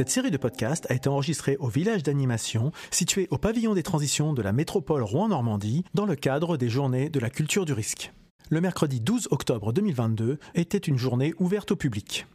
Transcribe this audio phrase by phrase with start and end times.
[0.00, 4.32] Cette série de podcasts a été enregistrée au village d'animation situé au pavillon des transitions
[4.32, 8.10] de la métropole Rouen-Normandie dans le cadre des journées de la culture du risque.
[8.48, 12.26] Le mercredi 12 octobre 2022 était une journée ouverte au public.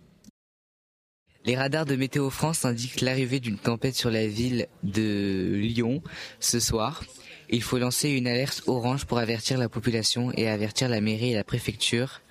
[1.46, 6.04] Les radars de Météo France indiquent l'arrivée d'une tempête sur la ville de Lyon
[6.40, 7.04] ce soir.
[7.50, 11.36] Il faut lancer une alerte orange pour avertir la population et avertir la mairie et
[11.36, 12.22] la préfecture.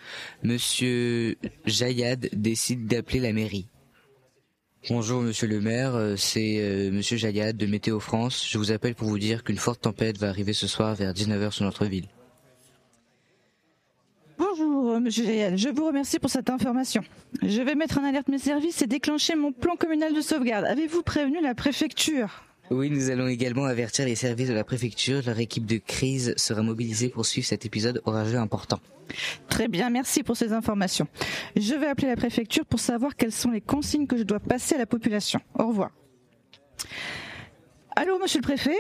[0.44, 3.66] Monsieur Jayad décide d'appeler la mairie.
[4.90, 8.46] Bonjour Monsieur le maire, euh, c'est euh, Monsieur Jayad de Météo France.
[8.46, 11.52] Je vous appelle pour vous dire qu'une forte tempête va arriver ce soir vers 19h
[11.52, 12.04] sur notre ville.
[14.36, 15.56] Bonjour, monsieur Jayad.
[15.56, 17.02] Je vous remercie pour cette information.
[17.40, 20.66] Je vais mettre en alerte mes services et déclencher mon plan communal de sauvegarde.
[20.66, 22.43] Avez-vous prévenu la préfecture?
[22.70, 25.20] Oui, nous allons également avertir les services de la préfecture.
[25.26, 28.80] Leur équipe de crise sera mobilisée pour suivre cet épisode orageux important.
[29.48, 31.06] Très bien, merci pour ces informations.
[31.56, 34.76] Je vais appeler la préfecture pour savoir quelles sont les consignes que je dois passer
[34.76, 35.40] à la population.
[35.58, 35.90] Au revoir.
[37.96, 38.78] Allô, monsieur le préfet?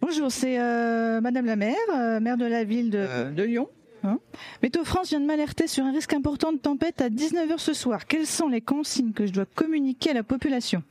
[0.00, 3.68] Bonjour, c'est euh, madame la maire, euh, maire de la ville de, de Lyon.
[4.02, 4.18] Hein?
[4.62, 8.06] Météo France vient de m'alerter sur un risque important de tempête à 19h ce soir.
[8.06, 10.82] Quelles sont les consignes que je dois communiquer à la population?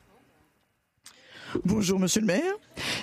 [1.66, 2.54] Bonjour monsieur le maire.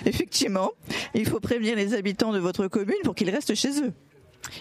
[0.05, 0.71] Effectivement,
[1.13, 3.93] il faut prévenir les habitants de votre commune pour qu'ils restent chez eux.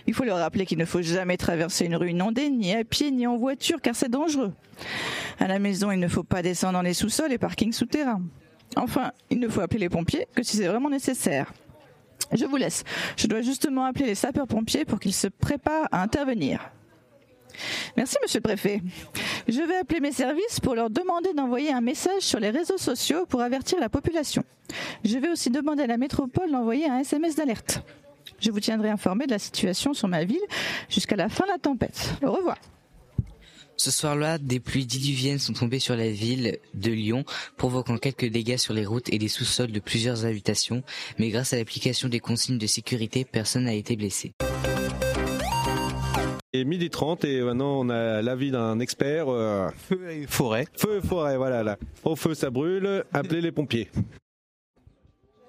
[0.06, 3.10] Il faut leur rappeler qu'il ne faut jamais traverser une rue inondée, ni à pied,
[3.10, 4.52] ni en voiture, car c'est dangereux.
[5.38, 8.22] À la maison, il ne faut pas descendre dans les sous-sols et parkings souterrains.
[8.76, 11.52] Enfin, il ne faut appeler les pompiers que si c'est vraiment nécessaire.
[12.32, 12.84] Je vous laisse.
[13.16, 16.70] Je dois justement appeler les sapeurs-pompiers pour qu'ils se préparent à intervenir.
[17.96, 18.82] Merci, monsieur le préfet.
[19.48, 23.24] Je vais appeler mes services pour leur demander d'envoyer un message sur les réseaux sociaux
[23.26, 24.44] pour avertir la population.
[25.04, 27.80] Je vais aussi demander à la métropole d'envoyer un SMS d'alerte.
[28.40, 30.36] Je vous tiendrai informé de la situation sur ma ville
[30.90, 32.14] jusqu'à la fin de la tempête.
[32.22, 32.58] Au revoir.
[33.78, 37.24] Ce soir-là, des pluies diluviennes sont tombées sur la ville de Lyon,
[37.56, 40.82] provoquant quelques dégâts sur les routes et les sous-sols de plusieurs habitations,
[41.18, 44.32] mais grâce à l'application des consignes de sécurité, personne n'a été blessé.
[46.54, 49.28] Et midi 30 et maintenant on a l'avis d'un expert.
[49.28, 50.66] euh, Feu et forêt.
[50.76, 51.76] feu et forêt, voilà là.
[52.04, 53.90] Au feu ça brûle, appelez les pompiers.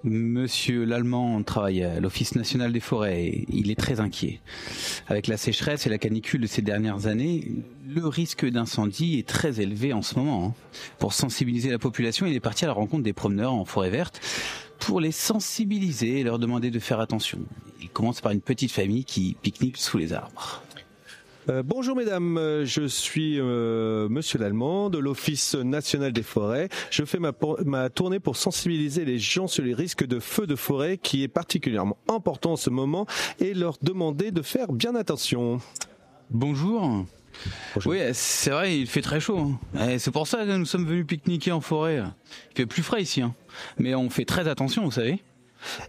[0.04, 4.40] Monsieur l'Allemand travaille à l'Office national des forêts et il est très inquiet.
[5.08, 7.46] Avec la sécheresse et la canicule de ces dernières années,
[7.88, 10.48] le risque d'incendie est très élevé en ce moment.
[10.48, 10.54] hein.
[11.00, 14.20] Pour sensibiliser la population, il est parti à la rencontre des promeneurs en forêt verte
[14.80, 17.40] pour les sensibiliser et leur demander de faire attention.
[17.81, 20.62] Il commence par une petite famille qui pique-nique sous les arbres.
[21.48, 26.70] Euh, bonjour mesdames, Euh, je suis euh, Monsieur l'Allemand de l'Office national des forêts.
[26.92, 30.46] Je fais ma, por- ma tournée pour sensibiliser les gens sur les risques de feu
[30.48, 33.06] de forêt qui est particulièrement important en ce moment
[33.40, 35.60] et leur demander de faire bien attention.
[36.30, 37.06] Bonjour.
[37.74, 37.92] Bonjour.
[37.94, 39.54] Oui, c'est vrai, il fait très chaud.
[39.76, 39.90] hein.
[39.90, 42.04] Et C'est pour ça que nous sommes venus pique-niquer en forêt.
[42.52, 43.22] Il fait plus frais ici.
[43.22, 43.34] hein.
[43.78, 45.20] Mais on fait très attention, vous savez.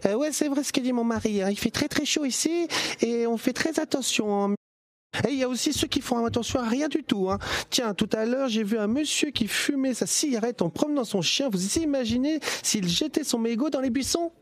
[0.06, 1.42] Euh, ouais, c'est vrai ce que dit mon mari.
[1.42, 1.48] hein.
[1.50, 2.66] Il fait très très chaud ici
[3.02, 4.54] et on fait très attention.
[5.26, 7.30] Et il y a aussi ceux qui font attention à rien du tout.
[7.30, 7.38] hein.
[7.68, 11.20] Tiens, tout à l'heure, j'ai vu un monsieur qui fumait sa cigarette en promenant son
[11.20, 11.48] chien.
[11.50, 14.32] Vous imaginez s'il jetait son mégot dans les buissons?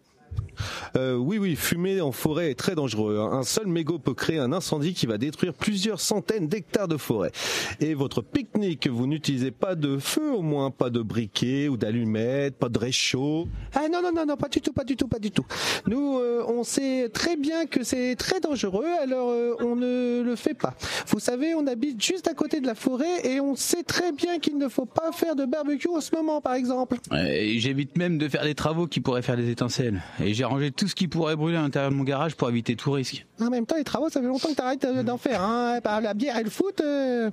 [0.97, 3.19] Euh, oui, oui, fumer en forêt est très dangereux.
[3.19, 7.33] Un seul mégot peut créer un incendie qui va détruire plusieurs centaines d'hectares de forêt.
[7.81, 12.57] Et votre pique-nique, vous n'utilisez pas de feu au moins, pas de briquet ou d'allumettes,
[12.57, 13.49] pas de réchaud?
[13.75, 15.47] Ah non, non, non, non, pas du tout, pas du tout, pas du tout.
[15.87, 20.37] Nous, euh, on sait très bien que c'est très dangereux, alors euh, on ne le
[20.37, 20.75] fait pas.
[21.07, 24.39] Vous savez, on habite juste à côté de la forêt et on sait très bien
[24.39, 26.97] qu'il ne faut pas faire de barbecue en ce moment, par exemple.
[27.13, 30.03] Et J'évite même de faire des travaux qui pourraient faire des étincelles.
[30.25, 32.77] Et j'ai rangé tout ce qui pourrait brûler à l'intérieur de mon garage pour éviter
[32.77, 33.27] tout risque.
[33.41, 35.43] En même temps, les travaux, ça fait longtemps que t'arrêtes euh, d'en faire.
[35.43, 35.81] Hein.
[35.85, 37.31] Par la bière et le foot, euh,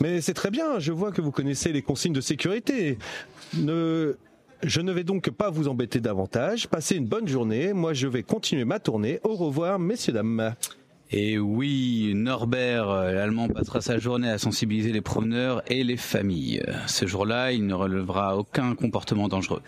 [0.00, 2.98] Mais c'est très bien, je vois que vous connaissez les consignes de sécurité.
[3.56, 4.16] Ne...
[4.64, 6.66] Je ne vais donc pas vous embêter davantage.
[6.66, 7.72] Passez une bonne journée.
[7.72, 9.20] Moi, je vais continuer ma tournée.
[9.22, 10.54] Au revoir, messieurs, dames.
[11.10, 16.62] Et oui, Norbert, euh, l'Allemand, passera sa journée à sensibiliser les promeneurs et les familles.
[16.86, 19.62] Ce jour-là, il ne relèvera aucun comportement dangereux.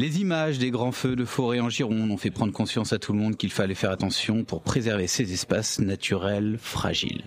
[0.00, 3.12] Les images des grands feux de forêt en Gironde ont fait prendre conscience à tout
[3.12, 7.24] le monde qu'il fallait faire attention pour préserver ces espaces naturels fragiles.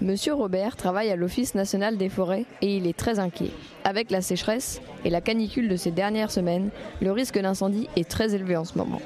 [0.00, 3.50] Monsieur Robert travaille à l'Office national des forêts et il est très inquiet.
[3.82, 8.36] Avec la sécheresse et la canicule de ces dernières semaines, le risque d'incendie est très
[8.36, 9.02] élevé en ce moment.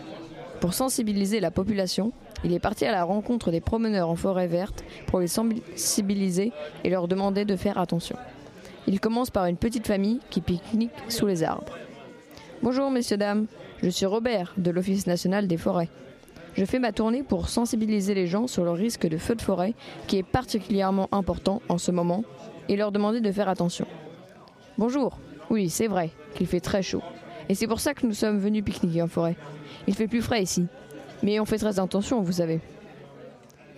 [0.61, 2.13] Pour sensibiliser la population,
[2.45, 6.53] il est parti à la rencontre des promeneurs en forêt verte pour les sensibiliser
[6.85, 8.19] et leur demander de faire attention.
[8.89, 11.79] Il commence par une petite famille qui pique-nique sous les arbres.
[12.63, 13.47] Bonjour messieurs dames,
[13.83, 15.89] je suis Robert de l'Office national des forêts.
[16.55, 19.75] Je fais ma tournée pour sensibiliser les gens sur le risque de feu de forêt,
[20.07, 22.25] qui est particulièrement important en ce moment,
[22.69, 23.87] et leur demander de faire attention.
[24.79, 25.19] Bonjour,
[25.49, 27.03] oui, c'est vrai qu'il fait très chaud.
[27.49, 29.37] Et c'est pour ça que nous sommes venus pique-niquer en forêt.
[29.87, 30.67] Il fait plus frais ici.
[31.23, 32.61] Mais on fait très attention, vous savez.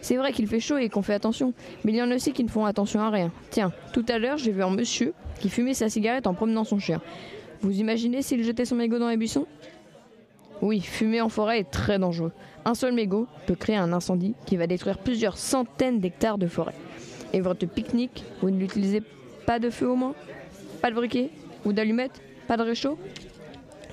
[0.04, 2.34] C'est vrai qu'il fait chaud et qu'on fait attention, mais il y en a aussi
[2.34, 3.32] qui ne font attention à rien.
[3.48, 6.78] Tiens, tout à l'heure, j'ai vu un monsieur qui fumait sa cigarette en promenant son
[6.78, 7.00] chien.
[7.62, 9.46] Vous imaginez s'il jetait son mégot dans les buissons?
[10.60, 12.32] Oui, fumer en forêt est très dangereux.
[12.66, 16.74] Un seul mégot peut créer un incendie qui va détruire plusieurs centaines d'hectares de forêt.
[17.32, 19.00] Et votre pique-nique, vous ne l'utilisez
[19.46, 20.14] pas de feu au moins?
[20.82, 21.30] Pas de briquet
[21.64, 22.20] Ou d'allumettes?
[22.46, 22.98] Pas de réchaud?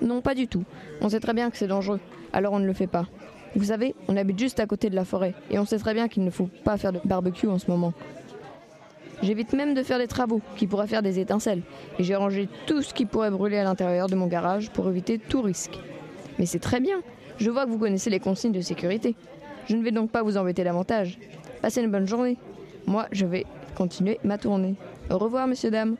[0.01, 0.65] Non, pas du tout.
[0.99, 2.01] On sait très bien que c'est dangereux,
[2.33, 3.07] alors on ne le fait pas.
[3.55, 6.07] Vous savez, on habite juste à côté de la forêt, et on sait très bien
[6.07, 7.93] qu'il ne faut pas faire de barbecue en ce moment.
[9.21, 11.61] J'évite même de faire des travaux qui pourraient faire des étincelles,
[11.99, 15.19] et j'ai rangé tout ce qui pourrait brûler à l'intérieur de mon garage pour éviter
[15.19, 15.77] tout risque.
[16.39, 17.01] Mais c'est très bien,
[17.37, 19.15] je vois que vous connaissez les consignes de sécurité.
[19.67, 21.19] Je ne vais donc pas vous embêter davantage.
[21.61, 22.37] Passez une bonne journée.
[22.87, 23.45] Moi, je vais
[23.75, 24.75] continuer ma tournée.
[25.09, 25.97] Au revoir, messieurs, dames.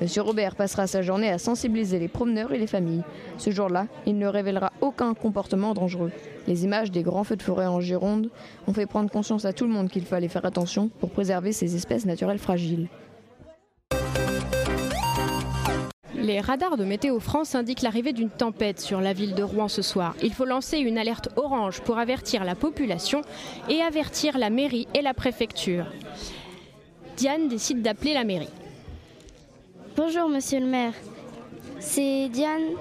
[0.00, 3.02] Monsieur Robert passera sa journée à sensibiliser les promeneurs et les familles.
[3.36, 6.12] Ce jour-là, il ne révélera aucun comportement dangereux.
[6.46, 8.30] Les images des grands feux de forêt en Gironde
[8.68, 11.74] ont fait prendre conscience à tout le monde qu'il fallait faire attention pour préserver ces
[11.74, 12.88] espèces naturelles fragiles.
[16.14, 19.82] Les radars de Météo France indiquent l'arrivée d'une tempête sur la ville de Rouen ce
[19.82, 20.14] soir.
[20.22, 23.22] Il faut lancer une alerte orange pour avertir la population
[23.68, 25.86] et avertir la mairie et la préfecture.
[27.16, 28.48] Diane décide d'appeler la mairie.
[29.98, 30.92] Bonjour Monsieur le maire,
[31.80, 32.76] c'est Diane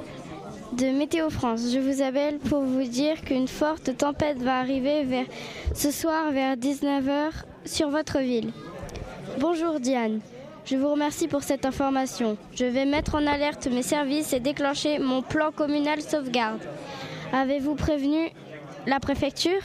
[0.73, 1.61] de Météo France.
[1.73, 5.25] Je vous appelle pour vous dire qu'une forte tempête va arriver
[5.73, 7.31] ce soir vers 19h
[7.65, 8.51] sur votre ville.
[9.39, 10.19] Bonjour Diane,
[10.63, 12.37] je vous remercie pour cette information.
[12.53, 16.61] Je vais mettre en alerte mes services et déclencher mon plan communal sauvegarde.
[17.33, 18.29] Avez-vous prévenu
[18.85, 19.63] la préfecture?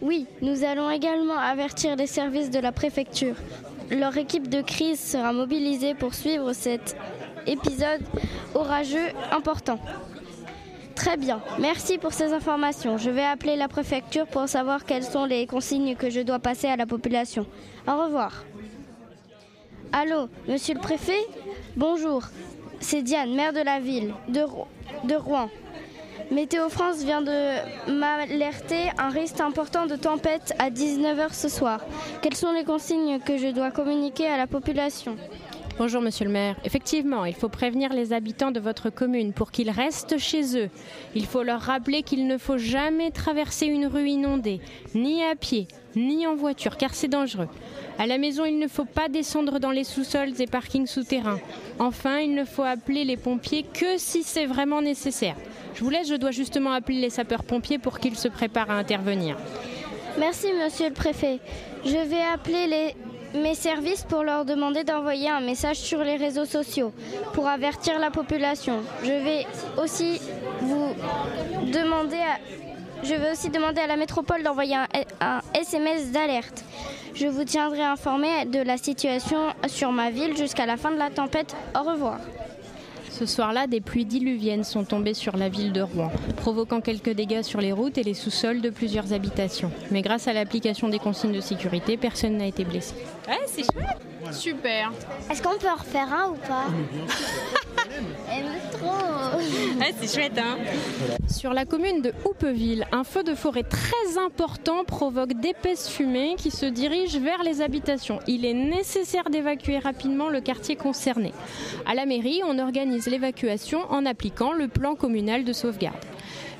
[0.00, 3.36] Oui, nous allons également avertir les services de la préfecture.
[3.90, 6.96] Leur équipe de crise sera mobilisée pour suivre cet
[7.46, 8.02] épisode
[8.54, 9.78] orageux important.
[10.94, 12.98] Très bien, merci pour ces informations.
[12.98, 16.66] Je vais appeler la préfecture pour savoir quelles sont les consignes que je dois passer
[16.66, 17.46] à la population.
[17.86, 18.44] Au revoir.
[19.92, 21.20] Allô, monsieur le préfet?
[21.76, 22.24] Bonjour,
[22.80, 24.40] c'est Diane, maire de la ville de,
[25.04, 25.48] de Rouen.
[26.30, 31.80] Météo France vient de m'alerter un risque important de tempête à 19h ce soir.
[32.20, 35.16] Quelles sont les consignes que je dois communiquer à la population?
[35.78, 36.56] Bonjour Monsieur le maire.
[36.64, 40.68] Effectivement, il faut prévenir les habitants de votre commune pour qu'ils restent chez eux.
[41.14, 44.60] Il faut leur rappeler qu'il ne faut jamais traverser une rue inondée,
[44.94, 47.48] ni à pied, ni en voiture, car c'est dangereux.
[47.98, 51.40] À la maison, il ne faut pas descendre dans les sous-sols et parkings souterrains.
[51.78, 55.34] Enfin, il ne faut appeler les pompiers que si c'est vraiment nécessaire.
[55.74, 59.36] Je vous laisse, je dois justement appeler les sapeurs-pompiers pour qu'ils se préparent à intervenir.
[60.18, 61.38] Merci, monsieur le préfet.
[61.84, 62.94] Je vais appeler
[63.34, 66.92] mes services pour leur demander d'envoyer un message sur les réseaux sociaux
[67.34, 68.80] pour avertir la population.
[69.02, 69.46] Je vais
[69.80, 70.20] aussi
[70.62, 70.94] vous
[71.70, 72.38] demander à,
[73.02, 74.86] je vais aussi demander à la métropole d'envoyer un,
[75.20, 76.64] un SMS d'alerte.
[77.14, 81.10] Je vous tiendrai informé de la situation sur ma ville jusqu'à la fin de la
[81.10, 81.56] tempête.
[81.74, 82.18] Au revoir.
[83.10, 87.42] Ce soir-là, des pluies diluviennes sont tombées sur la ville de Rouen, provoquant quelques dégâts
[87.42, 89.72] sur les routes et les sous-sols de plusieurs habitations.
[89.90, 92.94] Mais grâce à l'application des consignes de sécurité, personne n'a été blessé.
[93.26, 93.98] Ouais, c'est chouette
[94.30, 94.92] Super
[95.30, 96.66] Est-ce qu'on peut en refaire un ou pas?
[98.30, 99.38] Elle trop
[99.78, 100.58] Ouais, c'est chouette, hein
[101.28, 106.50] Sur la commune de Houpeville, un feu de forêt très important provoque d'épaisses fumées qui
[106.50, 108.20] se dirigent vers les habitations.
[108.26, 111.32] Il est nécessaire d'évacuer rapidement le quartier concerné.
[111.86, 115.96] À la mairie, on organise l'évacuation en appliquant le plan communal de sauvegarde.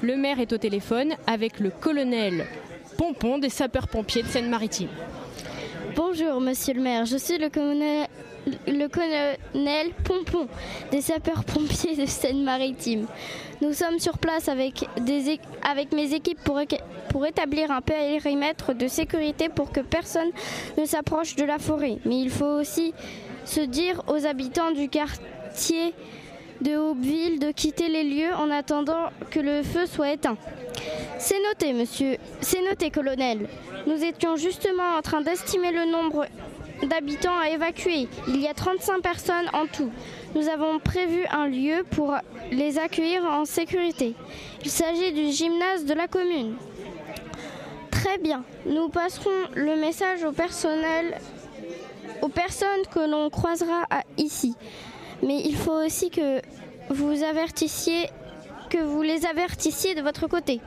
[0.03, 2.47] Le maire est au téléphone avec le colonel
[2.97, 4.89] Pompon des sapeurs-pompiers de Seine-Maritime.
[5.97, 7.07] Bonjour, monsieur le maire.
[7.07, 8.07] Je suis le colonel,
[8.67, 10.49] le colonel Pompon
[10.91, 13.07] des sapeurs-pompiers de Seine-Maritime.
[13.61, 14.87] Nous sommes sur place avec,
[15.93, 20.31] mes équipes pour, établir un périmètre de sécurité pour que personne
[20.77, 21.99] ne s'approche de la forêt.
[22.05, 22.95] Mais il faut aussi
[23.45, 25.95] se dire aux habitants du quartier
[26.61, 30.37] de Hauteville de quitter les lieux en attendant que le feu soit éteint.
[31.19, 32.17] C'est noté, monsieur.
[32.41, 33.49] C'est noté, colonel.
[33.87, 36.27] Nous étions justement en train d'estimer le nombre
[36.83, 38.09] d'habitants à évacuer.
[38.29, 39.91] Il y a 35 personnes en tout.
[40.35, 42.15] Nous avons prévu un lieu pour
[42.51, 44.15] les accueillir en sécurité.
[44.65, 46.57] Il s'agit du gymnase de la commune.
[47.91, 48.45] Très bien.
[48.67, 51.19] Nous passerons le message au personnel,
[52.23, 54.55] aux personnes que l'on croisera ici.
[55.23, 56.41] Mais il faut aussi que
[56.91, 58.09] vous avertissiez,
[58.71, 60.61] que vous les avertissiez de votre côté.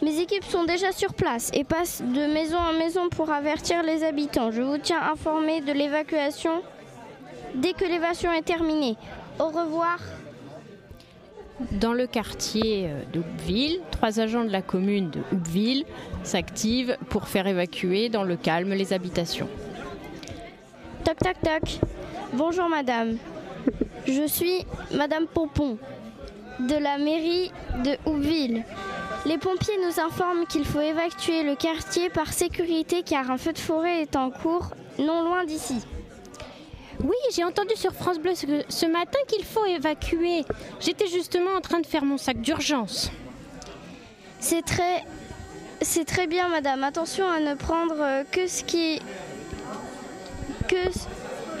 [0.00, 4.04] Mes équipes sont déjà sur place et passent de maison en maison pour avertir les
[4.04, 4.52] habitants.
[4.52, 6.62] Je vous tiens informé de l'évacuation
[7.54, 8.96] dès que l'évacuation est terminée.
[9.40, 9.98] Au revoir.
[11.72, 15.84] Dans le quartier euh, de Houpville, trois agents de la commune de Houpville
[16.22, 19.48] s'activent pour faire évacuer dans le calme les habitations.
[21.04, 21.80] Toc toc toc.
[22.34, 23.16] Bonjour madame.
[24.06, 24.64] Je suis
[24.94, 25.78] madame Pompon
[26.60, 27.50] de la mairie
[27.84, 28.64] de Houpville.
[29.26, 33.58] Les pompiers nous informent qu'il faut évacuer le quartier par sécurité car un feu de
[33.58, 35.80] forêt est en cours non loin d'ici.
[37.02, 40.44] Oui, j'ai entendu sur France Bleu ce, matin qu'il faut évacuer.
[40.80, 43.10] J'étais justement en train de faire mon sac d'urgence.
[44.40, 45.04] C'est très
[45.80, 46.82] c'est très bien madame.
[46.82, 49.00] Attention à ne prendre euh, que ce qui
[50.68, 50.76] que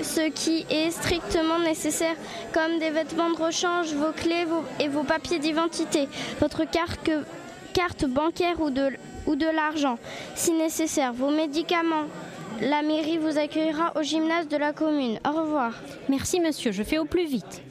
[0.02, 2.14] ce qui est strictement nécessaire,
[2.52, 6.08] comme des vêtements de rechange, vos clés vos- et vos papiers d'identité,
[6.40, 7.10] votre carte,
[7.72, 8.90] carte bancaire ou de,
[9.26, 9.98] ou de l'argent,
[10.34, 12.06] si nécessaire, vos médicaments.
[12.60, 15.18] La mairie vous accueillera au gymnase de la commune.
[15.26, 15.72] Au revoir.
[16.08, 17.62] Merci monsieur, je fais au plus vite.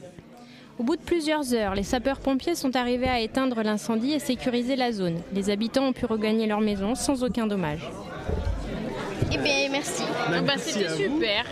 [0.79, 4.91] Au bout de plusieurs heures, les sapeurs-pompiers sont arrivés à éteindre l'incendie et sécuriser la
[4.91, 5.19] zone.
[5.33, 7.89] Les habitants ont pu regagner leur maison sans aucun dommage.
[9.33, 10.03] Eh bien, merci.
[10.29, 11.45] bah, C'était super.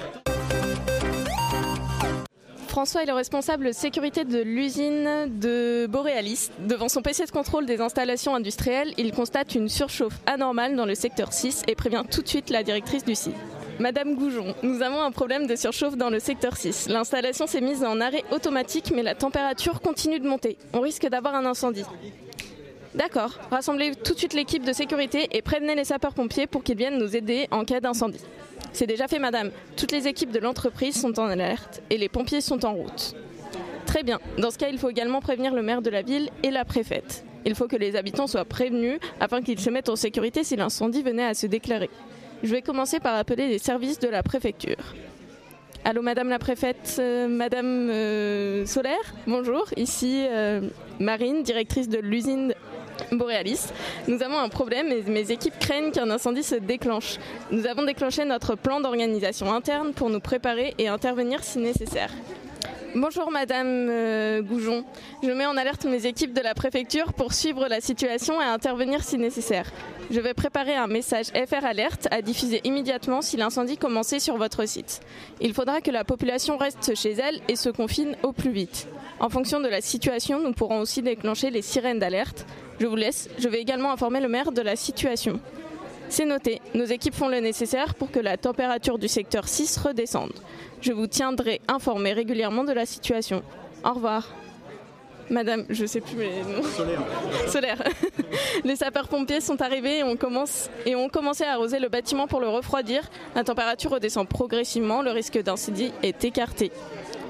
[2.76, 6.50] François est le responsable sécurité de l'usine de Borealis.
[6.60, 10.94] Devant son PC de contrôle des installations industrielles, il constate une surchauffe anormale dans le
[10.94, 13.38] secteur 6 et prévient tout de suite la directrice du site.
[13.80, 16.90] Madame Goujon, nous avons un problème de surchauffe dans le secteur 6.
[16.90, 20.58] L'installation s'est mise en arrêt automatique mais la température continue de monter.
[20.74, 21.86] On risque d'avoir un incendie.
[22.94, 26.98] D'accord, rassemblez tout de suite l'équipe de sécurité et prévenez les sapeurs-pompiers pour qu'ils viennent
[26.98, 28.20] nous aider en cas d'incendie.
[28.74, 29.52] C'est déjà fait, madame.
[29.78, 33.16] Toutes les équipes de l'entreprise sont en alerte et les pompiers sont en route.
[33.86, 34.20] Très bien.
[34.38, 37.24] Dans ce cas, il faut également prévenir le maire de la ville et la préfète.
[37.46, 41.04] Il faut que les habitants soient prévenus afin qu'ils se mettent en sécurité si l'incendie
[41.04, 41.90] venait à se déclarer.
[42.44, 44.96] Je vais commencer par appeler les services de la préfecture.
[45.88, 49.66] Allô, madame la préfète, euh, madame euh, Solaire, bonjour.
[49.78, 50.62] Ici euh,
[51.00, 52.56] Marine, directrice de l'usine
[53.12, 53.68] Borealis.
[54.08, 57.18] Nous avons un problème et mes équipes craignent qu'un incendie se déclenche.
[57.52, 62.12] Nous avons déclenché notre plan d'organisation interne pour nous préparer et intervenir si nécessaire.
[62.98, 64.86] Bonjour Madame euh, Goujon.
[65.22, 69.04] Je mets en alerte mes équipes de la préfecture pour suivre la situation et intervenir
[69.04, 69.70] si nécessaire.
[70.10, 74.66] Je vais préparer un message FR Alerte à diffuser immédiatement si l'incendie commençait sur votre
[74.66, 75.02] site.
[75.42, 78.88] Il faudra que la population reste chez elle et se confine au plus vite.
[79.20, 82.46] En fonction de la situation, nous pourrons aussi déclencher les sirènes d'alerte.
[82.80, 83.30] Je vous laisse.
[83.40, 85.40] Je vais également informer le maire de la situation.
[86.10, 86.62] C'est noté.
[86.74, 90.34] Nos équipes font le nécessaire pour que la température du secteur 6 redescende.
[90.82, 93.42] Je vous tiendrai informé régulièrement de la situation.
[93.84, 94.28] Au revoir.
[95.30, 96.62] Madame, je sais plus les noms.
[96.64, 97.02] Solaire.
[97.48, 97.84] Solaire.
[98.64, 102.40] Les sapeurs-pompiers sont arrivés et ont, commencé, et ont commencé à arroser le bâtiment pour
[102.40, 103.10] le refroidir.
[103.34, 106.72] La température redescend progressivement, le risque d'incendie est écarté.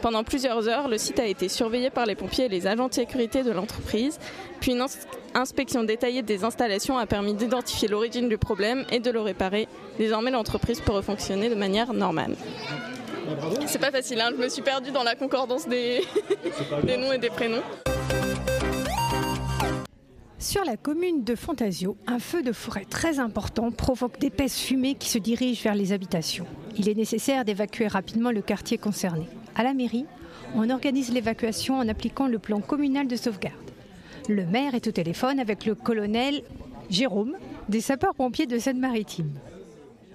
[0.02, 2.94] Pendant plusieurs heures, le site a été surveillé par les pompiers et les agents de
[2.94, 4.20] sécurité de l'entreprise.
[4.60, 4.88] Puis une ins-
[5.34, 9.68] inspection détaillée des installations a permis d'identifier l'origine du problème et de le réparer.
[9.98, 12.36] Désormais, l'entreprise peut refonctionner de manière normale.
[13.66, 16.02] C'est pas facile, hein, je me suis perdue dans la concordance des,
[16.84, 17.64] des noms et des prénoms.
[20.38, 25.10] Sur la commune de Fontasio, un feu de forêt très important provoque d'épaisses fumées qui
[25.10, 26.46] se dirigent vers les habitations.
[26.78, 29.26] Il est nécessaire d'évacuer rapidement le quartier concerné.
[29.56, 30.06] À la mairie,
[30.54, 33.56] on organise l'évacuation en appliquant le plan communal de sauvegarde.
[34.28, 36.44] Le maire est au téléphone avec le colonel
[36.90, 37.38] Jérôme
[37.70, 39.32] des sapeurs-pompiers de Seine-Maritime.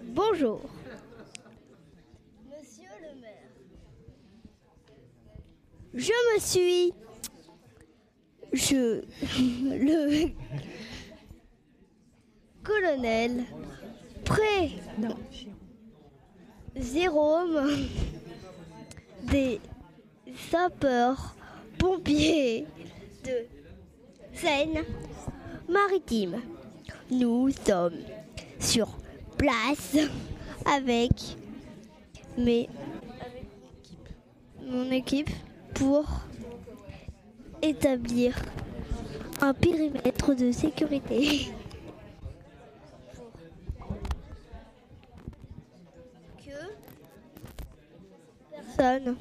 [0.05, 0.61] Bonjour.
[5.95, 6.93] Je me suis.
[8.53, 9.03] Je.
[9.41, 10.29] Le.
[12.63, 13.45] Colonel.
[14.25, 14.73] Pré.
[16.77, 17.89] Jérôme.
[19.25, 19.61] Des
[20.51, 21.35] sapeurs
[21.79, 22.67] pompiers
[23.25, 23.47] de
[24.35, 26.41] Seine-Maritime.
[27.11, 27.99] Nous sommes
[28.59, 28.89] sur
[29.37, 29.97] place
[30.65, 31.11] avec
[32.39, 32.69] mes
[34.71, 35.31] mon équipe
[35.75, 36.05] pour
[37.63, 38.35] établir
[39.41, 41.51] un périmètre de sécurité.
[48.81, 49.17] Personne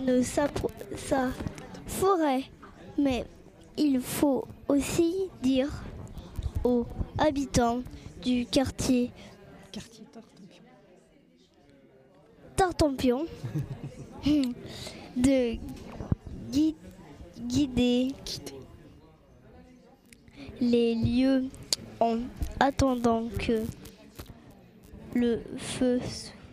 [0.00, 1.28] ne s'appro- sa
[1.86, 2.42] forêt.
[2.98, 3.24] Mais
[3.76, 5.70] il faut aussi dire
[6.64, 6.86] aux
[7.18, 7.82] habitants
[8.22, 9.10] du quartier
[12.56, 13.26] Tartampion
[15.16, 15.56] de
[16.52, 16.76] gui-
[17.40, 18.12] guider
[20.60, 21.44] les lieux
[22.00, 22.18] en
[22.60, 23.64] attendant que
[25.16, 26.43] le feu soit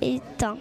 [0.00, 0.58] éteint.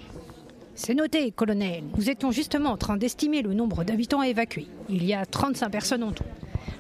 [0.76, 1.84] C'est noté, colonel.
[1.98, 4.68] Nous étions justement en train d'estimer le nombre d'habitants à évacuer.
[4.90, 6.24] Il y a 35 personnes en tout.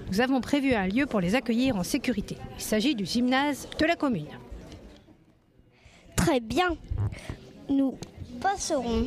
[0.09, 2.37] Nous avons prévu un lieu pour les accueillir en sécurité.
[2.57, 4.27] Il s'agit du gymnase de la commune.
[6.15, 6.77] Très bien.
[7.69, 7.97] Nous
[8.41, 9.05] passerons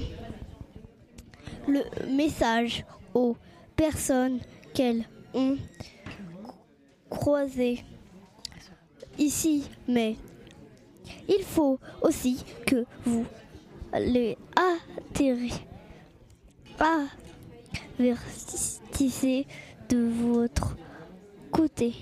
[1.66, 3.36] le message aux
[3.76, 4.40] personnes
[4.74, 5.56] qu'elles ont
[7.08, 7.84] croisées
[9.18, 10.16] ici, mais
[11.38, 13.24] il faut aussi que vous
[13.94, 14.36] les
[17.98, 19.46] avertissez
[19.88, 20.76] de votre
[21.50, 21.94] côté.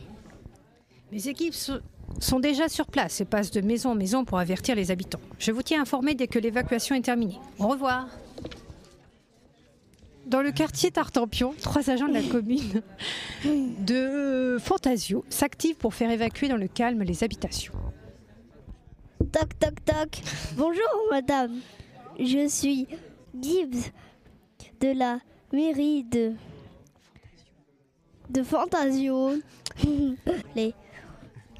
[1.13, 4.91] Mes équipes sont déjà sur place et passent de maison en maison pour avertir les
[4.91, 5.21] habitants.
[5.39, 7.39] Je vous tiens informé dès que l'évacuation est terminée.
[7.59, 8.09] Au revoir.
[10.27, 12.83] Dans le quartier Tartampion, trois agents de la commune
[13.45, 17.73] de Fantasio s'activent pour faire évacuer dans le calme les habitations.
[19.33, 20.23] Toc toc toc.
[20.57, 21.61] Bonjour madame.
[22.19, 22.89] Je suis
[23.39, 23.93] Gibbs
[24.81, 25.21] de la
[25.53, 26.35] mairie de
[28.43, 29.35] Fantasio.
[30.57, 30.75] Les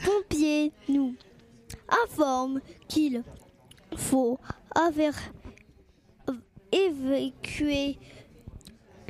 [0.05, 1.15] pompiers nous
[2.05, 3.23] informent qu'il
[3.97, 4.41] faut
[6.73, 7.99] évacuer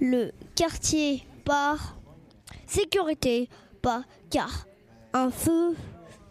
[0.00, 1.96] le quartier par
[2.66, 3.48] sécurité,
[3.80, 4.66] pas car
[5.14, 5.74] un feu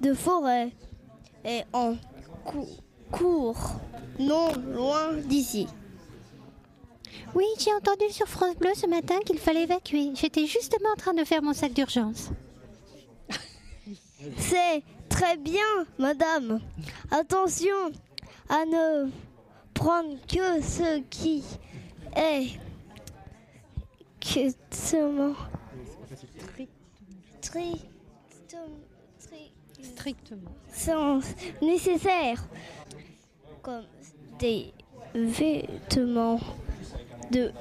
[0.02, 0.72] de forêt
[1.44, 1.96] est en
[2.46, 2.68] cou-
[3.12, 3.80] cours,
[4.20, 5.68] non loin d'ici.
[7.36, 10.12] Oui, j'ai entendu sur France Bleu ce matin qu'il fallait évacuer.
[10.16, 12.30] J'étais justement en train de faire mon sac d'urgence.
[14.38, 16.60] C'est très bien, madame.
[17.12, 17.76] Attention
[18.50, 19.10] à ne
[19.74, 21.44] prendre que ce qui
[22.16, 22.48] est
[24.22, 25.36] strictement
[30.00, 30.50] Strictement.
[30.72, 31.26] sens
[31.62, 32.48] nécessaires,
[33.62, 33.84] comme
[34.40, 34.74] des
[35.14, 36.40] vêtements
[37.32, 37.52] de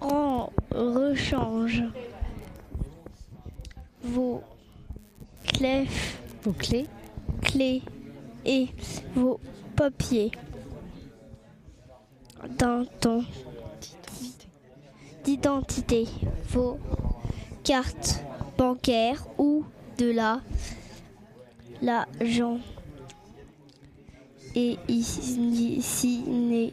[0.00, 1.82] en rechange,
[4.04, 4.42] vos
[5.44, 5.88] clés,
[6.42, 6.86] vos clés,
[7.42, 7.82] clés
[8.44, 8.68] et
[9.16, 9.40] vos
[9.74, 10.30] papiers.
[12.58, 13.24] D'un ton
[15.24, 16.06] d'identité,
[16.50, 16.78] vos
[17.64, 18.22] cartes
[18.58, 19.64] bancaires ou
[19.96, 20.40] de la
[21.82, 22.58] l'argent
[24.54, 26.72] et ici, n'est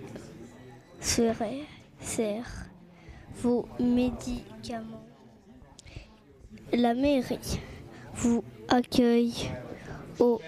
[1.00, 1.66] serait
[2.00, 2.70] sert
[3.38, 5.06] vos médicaments.
[6.74, 7.60] La mairie
[8.14, 9.50] vous accueille
[10.20, 10.40] au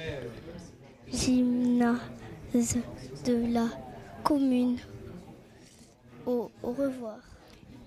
[1.11, 1.97] gymnase
[3.25, 3.67] de la
[4.23, 4.77] commune.
[6.25, 7.17] Au revoir.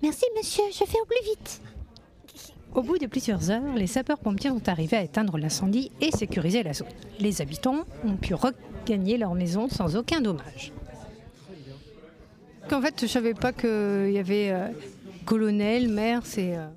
[0.03, 1.61] Merci, monsieur, je fais au plus vite.
[2.73, 6.73] Au bout de plusieurs heures, les sapeurs-pompiers sont arrivés à éteindre l'incendie et sécuriser la
[6.73, 6.87] zone.
[7.19, 10.71] Les habitants ont pu regagner leur maison sans aucun dommage.
[12.71, 14.67] En fait, je savais pas qu'il y avait euh,
[15.25, 16.55] colonel, maire, c'est...
[16.55, 16.67] euh,